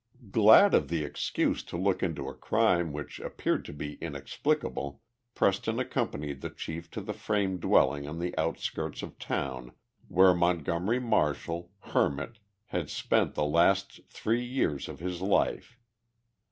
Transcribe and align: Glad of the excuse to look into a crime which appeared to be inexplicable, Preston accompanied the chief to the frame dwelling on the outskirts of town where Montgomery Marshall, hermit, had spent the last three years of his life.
Glad 0.31 0.73
of 0.73 0.87
the 0.87 1.03
excuse 1.03 1.61
to 1.65 1.77
look 1.77 2.01
into 2.01 2.27
a 2.27 2.33
crime 2.33 2.91
which 2.91 3.19
appeared 3.19 3.63
to 3.65 3.71
be 3.71 3.97
inexplicable, 4.01 4.99
Preston 5.35 5.77
accompanied 5.77 6.41
the 6.41 6.49
chief 6.49 6.89
to 6.89 7.01
the 7.01 7.13
frame 7.13 7.57
dwelling 7.59 8.07
on 8.07 8.17
the 8.17 8.35
outskirts 8.35 9.03
of 9.03 9.19
town 9.19 9.73
where 10.07 10.33
Montgomery 10.33 10.97
Marshall, 10.97 11.71
hermit, 11.81 12.39
had 12.65 12.89
spent 12.89 13.35
the 13.35 13.45
last 13.45 13.99
three 14.07 14.43
years 14.43 14.89
of 14.89 14.99
his 15.01 15.21
life. 15.21 15.77